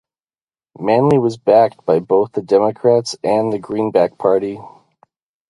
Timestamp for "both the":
1.99-2.41